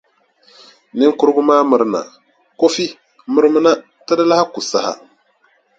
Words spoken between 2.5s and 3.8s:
Kofi mirimina,